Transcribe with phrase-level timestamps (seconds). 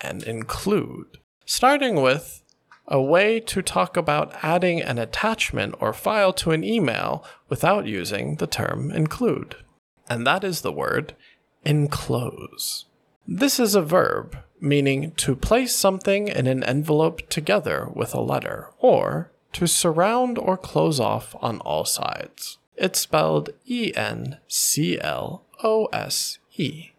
[0.00, 2.42] and include, starting with
[2.86, 8.36] a way to talk about adding an attachment or file to an email without using
[8.36, 9.56] the term include.
[10.08, 11.14] And that is the word
[11.64, 12.86] enclose.
[13.28, 18.68] This is a verb meaning to place something in an envelope together with a letter,
[18.78, 22.58] or to surround or close off on all sides.
[22.76, 26.89] It's spelled E N C L O S E.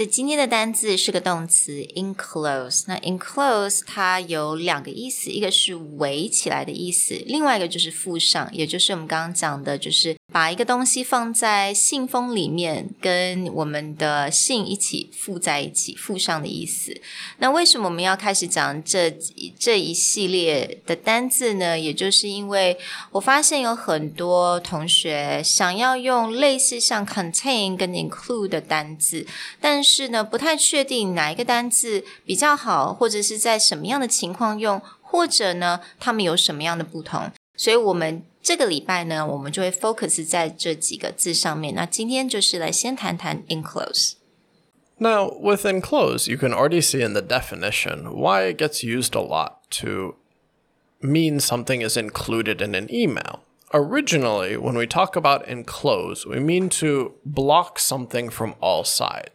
[0.00, 2.84] 所以今天的单字是个动词 enclose。
[2.86, 17.00] 那 enclose 它有两个意思，一个是围起来的意思，另外一个就是附上，也就是我们刚刚讲的，就是把一个东西放在信封里面，跟我们的信一起附在一起，附上的意思。
[17.38, 19.10] 那为什么我们要开始讲这
[19.58, 21.78] 这一系列的单字呢？
[21.78, 22.78] 也就是因为
[23.12, 29.26] 我发现有很多同学想要用类似像 contain 跟 include 的单字，
[29.60, 37.30] 但是呢，不太确定哪一个单字比较好，或者是在什么样的情况用，或者呢，它们有什么样的不同。
[37.59, 41.73] 所以，我们这个礼拜呢，我们就会 focus 在这几个字上面。
[41.73, 44.13] 那今天就是来先谈谈 enclose。
[44.97, 49.21] Now, with enclose, you can already see in the definition why it gets used a
[49.21, 50.15] lot to
[51.01, 53.39] mean something is included in an email.
[53.73, 59.31] Originally, when we talk about enclose, we mean to block something from all sides.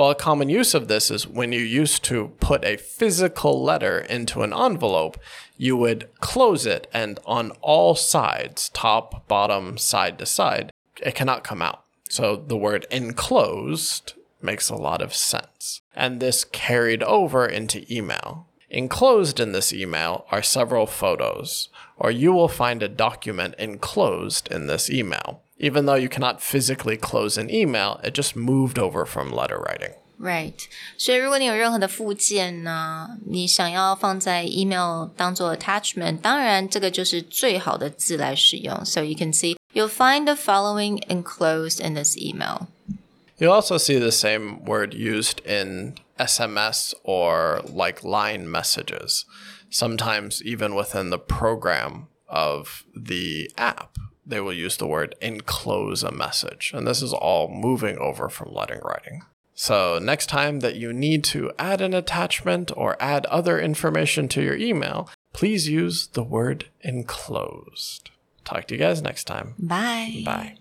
[0.00, 3.98] Well, a common use of this is when you used to put a physical letter
[3.98, 5.18] into an envelope,
[5.58, 10.72] you would close it, and on all sides, top, bottom, side to side,
[11.02, 11.84] it cannot come out.
[12.08, 15.82] So the word enclosed makes a lot of sense.
[15.94, 18.46] And this carried over into email.
[18.70, 21.68] Enclosed in this email are several photos,
[21.98, 26.97] or you will find a document enclosed in this email Even though you cannot physically
[26.97, 29.93] close an email, it just moved over from letter writing.
[30.17, 38.83] Right，所以如果你有任何的附件呢，你想要放在 email 当做 attachment，当然这个就是最好的字来使用。
[38.85, 42.67] So you can see you'll find the following enclosed in this email.
[43.37, 49.25] You'll also see the same word used in SMS or like line messages,
[49.69, 53.97] sometimes even within the program of the app.
[54.30, 56.72] They will use the word enclose a message.
[56.74, 59.22] And this is all moving over from letter writing.
[59.54, 64.42] So, next time that you need to add an attachment or add other information to
[64.42, 68.10] your email, please use the word enclosed.
[68.44, 69.54] Talk to you guys next time.
[69.58, 70.22] Bye.
[70.24, 70.56] Bye.